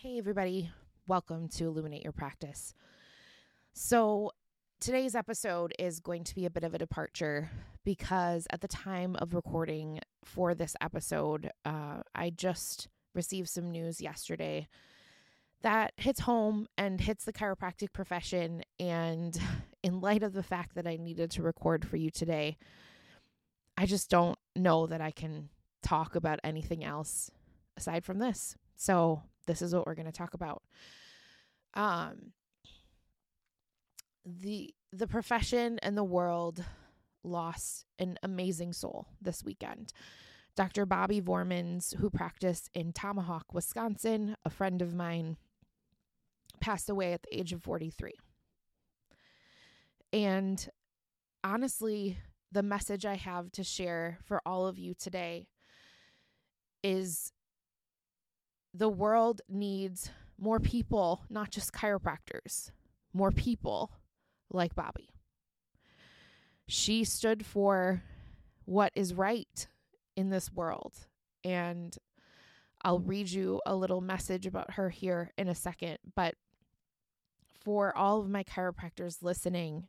Hey, 0.00 0.16
everybody. 0.16 0.70
Welcome 1.08 1.48
to 1.56 1.64
Illuminate 1.64 2.04
Your 2.04 2.12
Practice. 2.12 2.72
So, 3.72 4.30
today's 4.78 5.16
episode 5.16 5.74
is 5.76 5.98
going 5.98 6.22
to 6.22 6.36
be 6.36 6.46
a 6.46 6.50
bit 6.50 6.62
of 6.62 6.72
a 6.72 6.78
departure 6.78 7.50
because 7.84 8.46
at 8.50 8.60
the 8.60 8.68
time 8.68 9.16
of 9.16 9.34
recording 9.34 9.98
for 10.24 10.54
this 10.54 10.76
episode, 10.80 11.50
uh, 11.64 12.02
I 12.14 12.30
just 12.30 12.86
received 13.12 13.48
some 13.48 13.72
news 13.72 14.00
yesterday 14.00 14.68
that 15.62 15.94
hits 15.96 16.20
home 16.20 16.68
and 16.78 17.00
hits 17.00 17.24
the 17.24 17.32
chiropractic 17.32 17.92
profession. 17.92 18.62
And 18.78 19.36
in 19.82 20.00
light 20.00 20.22
of 20.22 20.32
the 20.32 20.44
fact 20.44 20.76
that 20.76 20.86
I 20.86 20.94
needed 20.94 21.32
to 21.32 21.42
record 21.42 21.84
for 21.84 21.96
you 21.96 22.12
today, 22.12 22.56
I 23.76 23.84
just 23.84 24.10
don't 24.10 24.38
know 24.54 24.86
that 24.86 25.00
I 25.00 25.10
can 25.10 25.48
talk 25.82 26.14
about 26.14 26.38
anything 26.44 26.84
else 26.84 27.32
aside 27.76 28.04
from 28.04 28.20
this. 28.20 28.54
So, 28.76 29.22
this 29.48 29.62
is 29.62 29.74
what 29.74 29.86
we're 29.86 29.96
going 29.96 30.06
to 30.06 30.12
talk 30.12 30.34
about. 30.34 30.62
Um, 31.74 32.32
the 34.24 34.72
the 34.92 35.08
profession 35.08 35.78
and 35.82 35.96
the 35.96 36.04
world 36.04 36.64
lost 37.24 37.84
an 37.98 38.18
amazing 38.22 38.72
soul 38.72 39.08
this 39.20 39.42
weekend. 39.42 39.92
Dr. 40.54 40.86
Bobby 40.86 41.20
Vormans, 41.20 41.96
who 41.96 42.10
practiced 42.10 42.70
in 42.74 42.92
Tomahawk, 42.92 43.52
Wisconsin, 43.52 44.36
a 44.44 44.50
friend 44.50 44.82
of 44.82 44.94
mine, 44.94 45.36
passed 46.60 46.88
away 46.88 47.12
at 47.12 47.22
the 47.22 47.38
age 47.38 47.52
of 47.52 47.62
43. 47.62 48.12
And 50.12 50.68
honestly, 51.44 52.18
the 52.50 52.62
message 52.62 53.04
I 53.04 53.14
have 53.14 53.52
to 53.52 53.62
share 53.62 54.18
for 54.24 54.40
all 54.44 54.66
of 54.66 54.78
you 54.78 54.94
today 54.94 55.46
is 56.82 57.32
the 58.74 58.88
world 58.88 59.40
needs 59.48 60.10
more 60.38 60.60
people, 60.60 61.24
not 61.28 61.50
just 61.50 61.72
chiropractors, 61.72 62.70
more 63.12 63.30
people 63.30 63.90
like 64.50 64.74
Bobby. 64.74 65.10
She 66.66 67.04
stood 67.04 67.44
for 67.44 68.02
what 68.64 68.92
is 68.94 69.14
right 69.14 69.66
in 70.16 70.30
this 70.30 70.52
world. 70.52 70.94
And 71.42 71.96
I'll 72.82 73.00
read 73.00 73.30
you 73.30 73.60
a 73.66 73.74
little 73.74 74.00
message 74.00 74.46
about 74.46 74.72
her 74.72 74.90
here 74.90 75.32
in 75.38 75.48
a 75.48 75.54
second. 75.54 75.98
But 76.14 76.34
for 77.64 77.96
all 77.96 78.20
of 78.20 78.28
my 78.28 78.44
chiropractors 78.44 79.22
listening, 79.22 79.88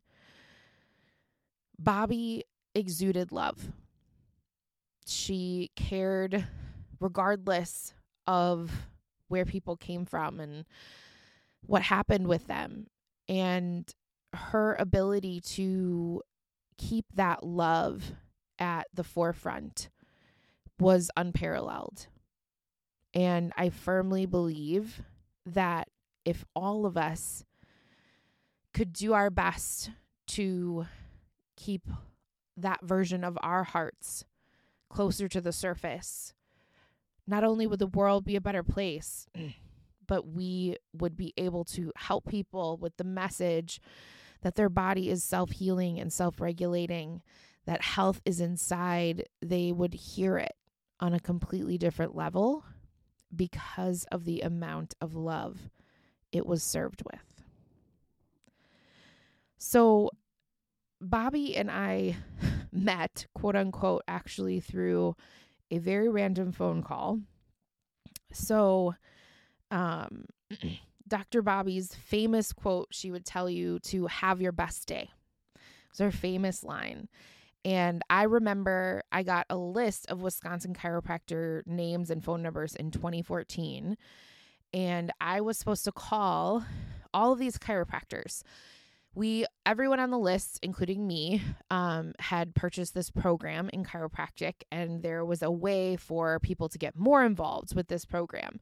Bobby 1.77 2.45
exuded 2.73 3.31
love. 3.31 3.71
She 5.05 5.71
cared 5.75 6.47
regardless 6.99 7.93
of 8.27 8.71
where 9.27 9.45
people 9.45 9.75
came 9.75 10.05
from 10.05 10.39
and 10.39 10.65
what 11.65 11.81
happened 11.83 12.27
with 12.27 12.47
them. 12.47 12.87
And 13.27 13.91
her 14.33 14.75
ability 14.75 15.41
to 15.41 16.21
keep 16.77 17.05
that 17.15 17.43
love 17.43 18.13
at 18.57 18.87
the 18.93 19.03
forefront 19.03 19.89
was 20.79 21.11
unparalleled. 21.17 22.07
And 23.13 23.51
I 23.57 23.69
firmly 23.69 24.25
believe 24.25 25.01
that 25.45 25.89
if 26.25 26.45
all 26.55 26.85
of 26.85 26.97
us 26.97 27.43
could 28.73 28.93
do 28.93 29.13
our 29.13 29.29
best 29.29 29.91
to 30.27 30.85
keep 31.57 31.87
that 32.55 32.81
version 32.83 33.23
of 33.23 33.37
our 33.41 33.63
hearts 33.63 34.25
closer 34.89 35.27
to 35.27 35.41
the 35.41 35.51
surface, 35.51 36.33
not 37.29 37.43
only 37.43 37.67
would 37.67 37.79
the 37.79 37.87
world 37.87 38.25
be 38.25 38.35
a 38.35 38.41
better 38.41 38.63
place, 38.63 39.27
mm. 39.37 39.53
but 40.07 40.27
we 40.27 40.75
would 40.93 41.15
be 41.15 41.33
able 41.37 41.63
to 41.63 41.91
help 41.95 42.25
people 42.25 42.77
with 42.77 42.97
the 42.97 43.03
message 43.03 43.79
that 44.41 44.55
their 44.55 44.69
body 44.69 45.09
is 45.09 45.23
self 45.23 45.51
healing 45.51 45.99
and 45.99 46.11
self 46.11 46.41
regulating, 46.41 47.21
that 47.65 47.81
health 47.81 48.21
is 48.25 48.41
inside, 48.41 49.25
they 49.41 49.71
would 49.71 49.93
hear 49.93 50.37
it 50.37 50.53
on 50.99 51.13
a 51.13 51.19
completely 51.19 51.77
different 51.77 52.15
level 52.15 52.65
because 53.35 54.05
of 54.11 54.25
the 54.25 54.41
amount 54.41 54.95
of 54.99 55.13
love 55.13 55.69
it 56.31 56.45
was 56.45 56.63
served 56.63 57.03
with. 57.11 57.43
So, 59.57 60.09
Bobby 61.01 61.55
and 61.55 61.69
I 61.69 62.17
met, 62.71 63.27
quote 63.35 63.55
unquote, 63.55 64.03
actually 64.07 64.59
through 64.61 65.15
a 65.71 65.77
very 65.77 66.09
random 66.09 66.51
phone 66.51 66.83
call. 66.83 67.19
So, 68.31 68.95
um, 69.71 70.25
Dr. 71.07 71.41
Bobby's 71.41 71.95
famous 71.95 72.53
quote, 72.53 72.89
she 72.91 73.11
would 73.11 73.25
tell 73.25 73.49
you 73.49 73.79
to 73.79 74.05
have 74.07 74.41
your 74.41 74.51
best 74.51 74.87
day. 74.87 75.09
It's 75.89 75.99
her 75.99 76.11
famous 76.11 76.63
line. 76.63 77.07
And 77.65 78.03
I 78.09 78.23
remember 78.23 79.03
I 79.11 79.23
got 79.23 79.47
a 79.49 79.57
list 79.57 80.09
of 80.09 80.21
Wisconsin 80.21 80.73
chiropractor 80.73 81.65
names 81.65 82.09
and 82.09 82.23
phone 82.23 82.41
numbers 82.41 82.75
in 82.75 82.91
2014. 82.91 83.97
And 84.73 85.11
I 85.19 85.41
was 85.41 85.57
supposed 85.57 85.83
to 85.85 85.91
call 85.91 86.63
all 87.13 87.33
of 87.33 87.39
these 87.39 87.57
chiropractors 87.57 88.43
we 89.15 89.45
everyone 89.65 89.99
on 89.99 90.11
the 90.11 90.19
list 90.19 90.59
including 90.61 91.05
me 91.05 91.41
um, 91.71 92.13
had 92.19 92.55
purchased 92.55 92.93
this 92.93 93.09
program 93.09 93.69
in 93.73 93.83
chiropractic 93.83 94.53
and 94.71 95.01
there 95.01 95.25
was 95.25 95.41
a 95.41 95.51
way 95.51 95.95
for 95.95 96.39
people 96.39 96.69
to 96.69 96.77
get 96.77 96.95
more 96.95 97.23
involved 97.23 97.75
with 97.75 97.87
this 97.87 98.05
program. 98.05 98.59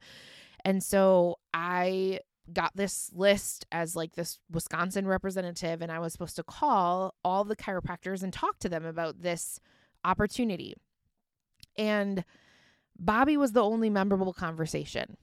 And 0.64 0.82
so 0.82 1.36
i 1.54 2.20
got 2.52 2.74
this 2.74 3.10
list 3.12 3.66
as 3.70 3.94
like 3.94 4.14
this 4.14 4.38
wisconsin 4.50 5.06
representative 5.06 5.82
and 5.82 5.92
i 5.92 5.98
was 5.98 6.14
supposed 6.14 6.36
to 6.36 6.42
call 6.42 7.14
all 7.22 7.44
the 7.44 7.56
chiropractors 7.56 8.22
and 8.22 8.32
talk 8.32 8.58
to 8.58 8.68
them 8.68 8.86
about 8.86 9.20
this 9.20 9.60
opportunity. 10.04 10.74
And 11.76 12.24
bobby 12.98 13.36
was 13.36 13.52
the 13.52 13.62
only 13.62 13.90
memorable 13.90 14.32
conversation. 14.32 15.16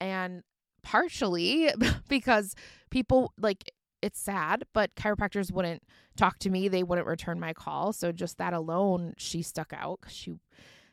And 0.00 0.42
partially 0.82 1.70
because 2.08 2.54
people 2.90 3.32
like 3.38 3.64
it's 4.04 4.20
sad, 4.20 4.64
but 4.74 4.94
chiropractors 4.96 5.50
wouldn't 5.50 5.82
talk 6.14 6.38
to 6.40 6.50
me. 6.50 6.68
They 6.68 6.82
wouldn't 6.82 7.06
return 7.06 7.40
my 7.40 7.54
call. 7.54 7.94
So 7.94 8.12
just 8.12 8.36
that 8.36 8.52
alone, 8.52 9.14
she 9.16 9.40
stuck 9.40 9.72
out. 9.72 10.00
She 10.08 10.34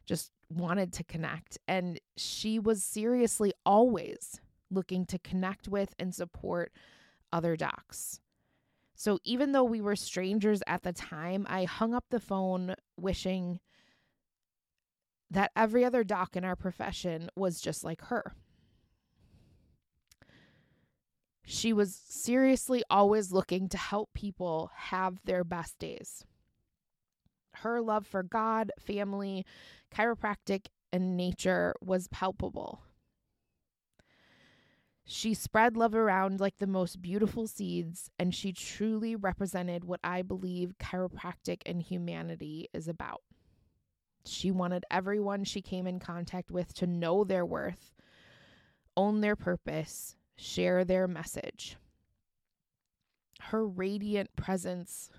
just 0.06 0.32
wanted 0.50 0.94
to 0.94 1.04
connect. 1.04 1.58
And 1.68 2.00
she 2.16 2.58
was 2.58 2.82
seriously 2.86 3.52
always 3.66 4.40
looking 4.70 5.06
to 5.08 5.20
connect 5.20 5.68
with 5.68 5.94
and 6.00 6.16
support 6.16 6.72
other 7.34 7.58
docs. 7.58 8.22
So 8.96 9.20
even 9.26 9.52
though 9.52 9.66
we 9.66 9.82
were 9.82 9.98
strangers 9.98 10.64
at 10.66 10.84
the 10.84 10.94
time, 10.94 11.46
I 11.50 11.66
hung 11.66 11.94
up 11.94 12.06
the 12.12 12.20
phone 12.22 12.76
wishing 12.96 13.60
that 15.30 15.52
every 15.54 15.84
other 15.84 16.06
doc 16.06 16.38
in 16.38 16.46
our 16.46 16.56
profession 16.56 17.30
was 17.36 17.60
just 17.60 17.84
like 17.84 18.04
her. 18.04 18.36
She 21.52 21.74
was 21.74 21.94
seriously 22.08 22.82
always 22.90 23.34
looking 23.34 23.68
to 23.68 23.78
help 23.78 24.14
people 24.14 24.72
have 24.74 25.20
their 25.26 25.44
best 25.44 25.78
days. 25.80 26.24
Her 27.56 27.82
love 27.82 28.08
for 28.08 28.24
God, 28.24 28.72
family, 28.80 29.46
chiropractic, 29.94 30.68
and 30.94 31.18
nature 31.18 31.76
was 31.82 32.08
palpable. 32.08 32.84
She 35.04 35.34
spread 35.34 35.76
love 35.76 35.94
around 35.94 36.40
like 36.40 36.58
the 36.60 36.68
most 36.68 37.02
beautiful 37.02 37.48
seeds, 37.48 38.10
and 38.18 38.34
she 38.34 38.54
truly 38.54 39.18
represented 39.18 39.84
what 39.84 40.00
I 40.06 40.22
believe 40.22 40.76
chiropractic 40.80 41.64
and 41.66 41.84
humanity 41.84 42.70
is 42.74 42.88
about. 42.88 43.24
She 44.24 44.52
wanted 44.52 44.86
everyone 44.90 45.44
she 45.44 45.62
came 45.62 45.86
in 45.86 46.00
contact 46.00 46.50
with 46.50 46.74
to 46.76 46.88
know 46.88 47.26
their 47.26 47.46
worth, 47.46 47.92
own 48.96 49.20
their 49.20 49.36
purpose, 49.36 50.16
share 50.42 50.84
their 50.84 51.08
message. 51.08 51.78
Her 53.40 53.66
radiant 53.68 54.36
presence 54.36 55.10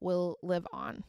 will 0.00 0.38
live 0.42 0.66
on. 0.72 1.04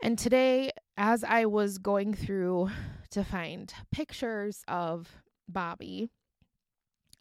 And 0.00 0.18
today, 0.18 0.70
as 0.98 1.24
I 1.24 1.46
was 1.46 1.78
going 1.78 2.12
through 2.12 2.70
to 3.10 3.24
find 3.24 3.72
pictures 3.90 4.62
of 4.68 5.22
Bobby, 5.48 6.10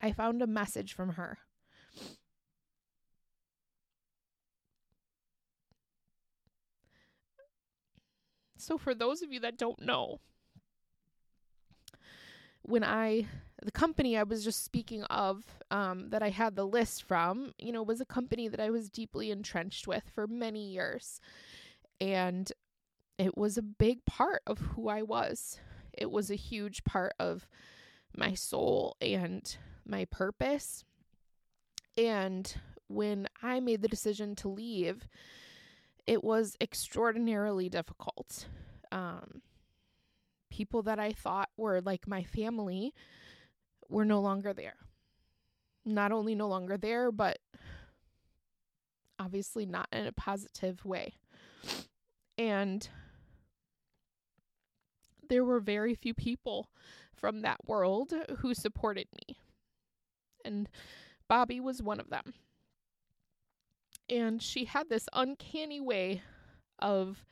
I 0.01 0.11
found 0.11 0.41
a 0.41 0.47
message 0.47 0.93
from 0.93 1.13
her. 1.13 1.37
So, 8.57 8.77
for 8.77 8.93
those 8.93 9.21
of 9.21 9.31
you 9.31 9.39
that 9.41 9.57
don't 9.57 9.81
know, 9.81 10.19
when 12.65 12.83
I 12.83 13.27
the 13.63 13.71
company 13.71 14.17
I 14.17 14.23
was 14.23 14.43
just 14.43 14.63
speaking 14.63 15.03
of, 15.05 15.43
um, 15.71 16.09
that 16.09 16.21
I 16.21 16.29
had 16.29 16.55
the 16.55 16.67
list 16.67 17.03
from, 17.03 17.53
you 17.57 17.71
know, 17.71 17.81
was 17.81 18.01
a 18.01 18.05
company 18.05 18.47
that 18.47 18.59
I 18.59 18.69
was 18.69 18.89
deeply 18.89 19.31
entrenched 19.31 19.87
with 19.87 20.03
for 20.13 20.27
many 20.27 20.69
years. 20.69 21.19
And 21.99 22.51
it 23.17 23.37
was 23.37 23.57
a 23.57 23.63
big 23.63 24.05
part 24.05 24.41
of 24.45 24.59
who 24.59 24.89
I 24.89 25.01
was. 25.01 25.59
It 25.93 26.11
was 26.11 26.29
a 26.29 26.35
huge 26.35 26.83
part 26.83 27.13
of 27.17 27.47
my 28.15 28.33
soul 28.33 28.97
and 29.01 29.57
my 29.85 30.05
purpose. 30.05 30.83
And 31.97 32.53
when 32.87 33.27
I 33.41 33.61
made 33.61 33.81
the 33.81 33.87
decision 33.87 34.35
to 34.37 34.49
leave, 34.49 35.07
it 36.05 36.23
was 36.23 36.57
extraordinarily 36.59 37.69
difficult. 37.69 38.47
Um, 38.91 39.41
people 40.55 40.83
that 40.83 40.99
I 40.99 41.11
thought 41.11 41.49
were 41.57 41.81
like 41.81 42.07
my 42.07 42.23
family 42.23 42.93
were 43.89 44.05
no 44.05 44.21
longer 44.21 44.53
there. 44.53 44.77
Not 45.83 46.13
only 46.13 46.33
no 46.33 46.47
longer 46.47 46.77
there, 46.77 47.11
but 47.11 47.39
obviously 49.19 49.65
not 49.65 49.89
in 49.91 50.07
a 50.07 50.13
positive 50.13 50.85
way. 50.85 51.15
And 52.37 52.87
there 55.27 55.43
were 55.43 55.59
very 55.59 55.93
few 55.93 56.13
people 56.13 56.69
from 57.13 57.41
that 57.41 57.67
world 57.67 58.13
who 58.37 58.53
supported 58.53 59.07
me. 59.27 59.37
And 60.45 60.69
Bobby 61.27 61.59
was 61.59 61.81
one 61.81 61.99
of 61.99 62.09
them. 62.09 62.33
And 64.09 64.41
she 64.41 64.65
had 64.65 64.87
this 64.87 65.09
uncanny 65.11 65.81
way 65.81 66.21
of, 66.79 67.25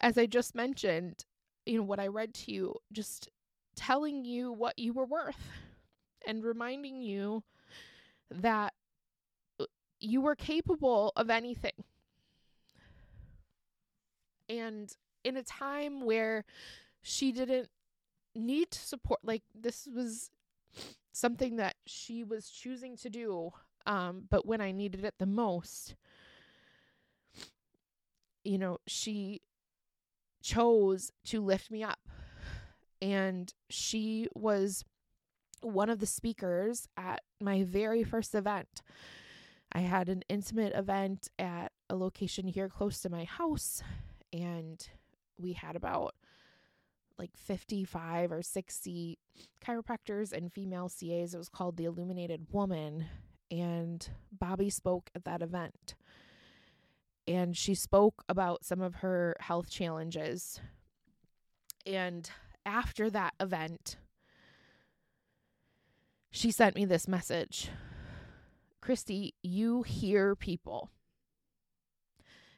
as 0.00 0.18
I 0.18 0.26
just 0.26 0.56
mentioned, 0.56 1.24
you 1.68 1.78
know, 1.78 1.84
what 1.84 2.00
I 2.00 2.06
read 2.08 2.34
to 2.34 2.52
you, 2.52 2.74
just 2.92 3.28
telling 3.76 4.24
you 4.24 4.52
what 4.52 4.78
you 4.78 4.92
were 4.92 5.06
worth 5.06 5.48
and 6.26 6.44
reminding 6.44 7.00
you 7.00 7.42
that 8.30 8.72
uh, 9.60 9.66
you 10.00 10.20
were 10.20 10.34
capable 10.34 11.12
of 11.16 11.30
anything. 11.30 11.84
And 14.48 14.90
in 15.24 15.36
a 15.36 15.42
time 15.42 16.04
where 16.04 16.44
she 17.02 17.32
didn't 17.32 17.68
need 18.34 18.70
to 18.70 18.78
support, 18.78 19.20
like, 19.22 19.42
this 19.54 19.88
was 19.94 20.30
something 21.12 21.56
that 21.56 21.74
she 21.86 22.24
was 22.24 22.48
choosing 22.48 22.96
to 22.96 23.10
do 23.10 23.52
um, 23.88 24.24
but 24.28 24.44
when 24.44 24.60
I 24.60 24.70
needed 24.70 25.04
it 25.04 25.14
the 25.18 25.26
most, 25.26 25.94
you 28.44 28.58
know, 28.58 28.78
she 28.86 29.40
chose 30.42 31.12
to 31.26 31.40
lift 31.40 31.70
me 31.70 31.82
up. 31.82 31.98
And 33.00 33.52
she 33.68 34.28
was 34.34 34.84
one 35.60 35.90
of 35.90 35.98
the 35.98 36.06
speakers 36.06 36.88
at 36.96 37.22
my 37.40 37.62
very 37.64 38.04
first 38.04 38.34
event. 38.34 38.82
I 39.72 39.80
had 39.80 40.08
an 40.08 40.22
intimate 40.28 40.74
event 40.74 41.28
at 41.38 41.72
a 41.90 41.96
location 41.96 42.48
here 42.48 42.68
close 42.68 43.00
to 43.02 43.10
my 43.10 43.24
house, 43.24 43.82
and 44.32 44.88
we 45.38 45.52
had 45.52 45.76
about 45.76 46.14
like 47.18 47.36
55 47.36 48.32
or 48.32 48.42
60 48.42 49.18
chiropractors 49.64 50.32
and 50.32 50.52
female 50.52 50.88
CAs. 50.88 51.34
It 51.34 51.38
was 51.38 51.48
called 51.48 51.76
the 51.76 51.84
Illuminated 51.84 52.46
Woman 52.52 53.06
and 53.50 54.08
Bobby 54.30 54.70
spoke 54.70 55.10
at 55.14 55.24
that 55.24 55.42
event. 55.42 55.94
And 57.28 57.56
she 57.56 57.74
spoke 57.74 58.24
about 58.28 58.64
some 58.64 58.80
of 58.80 58.96
her 58.96 59.36
health 59.40 59.70
challenges. 59.70 60.60
And 61.86 62.28
after 62.64 63.10
that 63.10 63.34
event, 63.38 63.98
she 66.30 66.50
sent 66.50 66.74
me 66.74 66.84
this 66.84 67.06
message 67.06 67.68
Christy, 68.80 69.34
you 69.42 69.82
hear 69.82 70.34
people. 70.34 70.90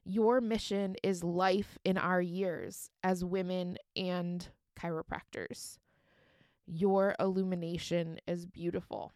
Your 0.05 0.40
mission 0.40 0.96
is 1.02 1.22
life 1.22 1.78
in 1.84 1.99
our 1.99 2.22
years 2.22 2.90
as 3.02 3.25
women 3.25 3.76
and 3.96 4.49
chiropractors. 4.81 5.78
Your 6.67 7.14
illumination 7.19 8.19
is 8.26 8.46
beautiful 8.46 9.12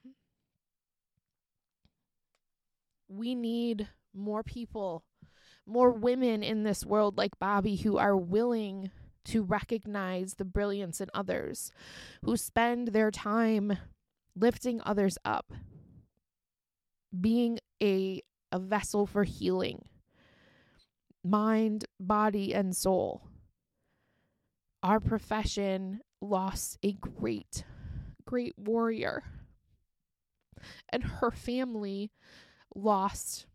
we 3.09 3.35
need 3.35 3.89
more 4.13 4.43
people, 4.43 5.05
more 5.67 5.91
women 5.91 6.43
in 6.43 6.63
this 6.63 6.85
world 6.85 7.17
like 7.17 7.39
Bobby 7.39 7.77
who 7.77 7.97
are 7.97 8.17
willing 8.17 8.91
to 9.27 9.43
recognize 9.43 10.35
the 10.35 10.45
brilliance 10.45 11.01
in 11.01 11.09
others, 11.15 11.73
who 12.25 12.37
spend 12.37 12.89
their 12.89 13.11
time 13.11 13.79
lifting 14.37 14.81
others 14.85 15.17
up, 15.25 15.53
being 17.19 17.59
a, 17.83 18.21
a 18.53 18.59
vessel 18.59 19.07
for 19.07 19.25
healing, 19.25 19.85
mind, 21.25 21.87
body, 21.99 22.55
and 22.55 22.77
soul. 22.77 23.23
Our 24.83 25.01
profession 25.01 26.01
lost 26.21 26.79
a 26.83 26.93
great, 26.93 27.65
great 28.27 28.53
warrior. 28.59 29.23
And 30.91 31.03
her 31.05 31.31
family 31.31 32.11
lost 32.75 33.47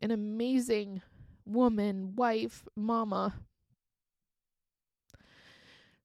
an 0.00 0.10
amazing 0.10 1.02
woman, 1.44 2.14
wife, 2.16 2.66
mama. 2.76 3.34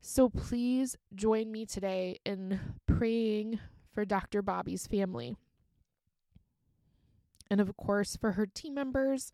So 0.02 0.30
please 0.30 0.98
join 1.14 1.52
me 1.52 1.66
today 1.66 2.20
in 2.26 2.60
praying 2.88 3.60
for 3.94 4.06
Dr. 4.06 4.42
Bobby's 4.42 4.88
family. 4.88 5.36
And 7.50 7.60
of 7.60 7.76
course, 7.76 8.16
for 8.16 8.34
her 8.34 8.46
team 8.46 8.74
members, 8.76 9.32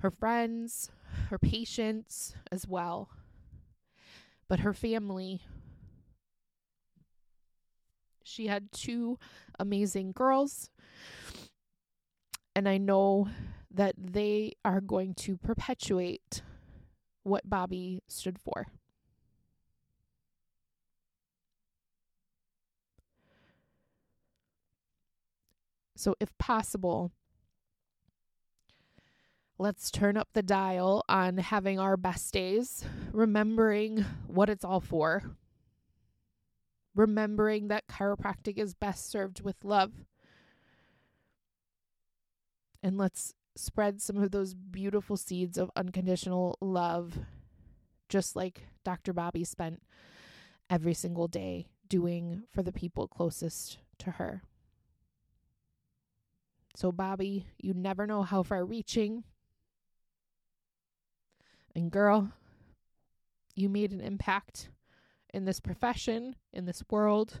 her 0.00 0.10
friends, 0.10 0.90
her 1.30 1.38
patients 1.38 2.34
as 2.50 2.66
well. 2.66 3.10
But 4.48 4.60
her 4.60 4.72
family. 4.72 5.42
She 8.24 8.46
had 8.48 8.72
two 8.72 9.18
amazing 9.58 10.12
girls 10.12 10.70
and 12.58 12.68
I 12.68 12.76
know 12.76 13.28
that 13.78 13.94
they 13.96 14.52
are 14.64 14.80
going 14.80 15.14
to 15.14 15.36
perpetuate 15.36 16.42
what 17.22 17.48
Bobby 17.48 18.02
stood 18.08 18.36
for. 18.36 18.66
So, 25.94 26.16
if 26.18 26.36
possible, 26.38 27.12
let's 29.58 29.92
turn 29.92 30.16
up 30.16 30.28
the 30.32 30.42
dial 30.42 31.04
on 31.08 31.38
having 31.38 31.78
our 31.78 31.96
best 31.96 32.32
days, 32.32 32.84
remembering 33.12 34.04
what 34.26 34.50
it's 34.50 34.64
all 34.64 34.80
for, 34.80 35.22
remembering 36.96 37.68
that 37.68 37.86
chiropractic 37.86 38.58
is 38.58 38.74
best 38.74 39.08
served 39.08 39.42
with 39.42 39.64
love 39.64 39.92
and 42.82 42.98
let's 42.98 43.34
spread 43.58 44.00
some 44.00 44.22
of 44.22 44.30
those 44.30 44.54
beautiful 44.54 45.16
seeds 45.16 45.58
of 45.58 45.70
unconditional 45.74 46.56
love, 46.60 47.18
just 48.08 48.36
like 48.36 48.68
Dr. 48.84 49.12
Bobby 49.12 49.44
spent 49.44 49.82
every 50.70 50.94
single 50.94 51.26
day 51.26 51.66
doing 51.88 52.44
for 52.52 52.62
the 52.62 52.72
people 52.72 53.08
closest 53.08 53.78
to 53.98 54.12
her. 54.12 54.42
So, 56.76 56.92
Bobby, 56.92 57.46
you 57.58 57.74
never 57.74 58.06
know 58.06 58.22
how 58.22 58.44
far 58.44 58.64
reaching. 58.64 59.24
And, 61.74 61.90
girl, 61.90 62.30
you 63.56 63.68
made 63.68 63.90
an 63.90 64.00
impact 64.00 64.68
in 65.34 65.44
this 65.44 65.58
profession, 65.58 66.36
in 66.52 66.64
this 66.66 66.84
world. 66.90 67.40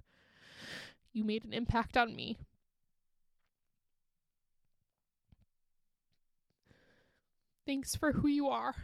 You 1.12 1.22
made 1.22 1.44
an 1.44 1.52
impact 1.52 1.96
on 1.96 2.16
me. 2.16 2.38
Thanks 7.68 7.94
for 7.94 8.12
who 8.12 8.28
you 8.28 8.48
are. 8.48 8.74